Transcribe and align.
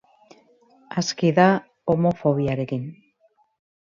Aski 1.01 1.29
da 1.41 1.47
homofobiarekin. 1.95 2.89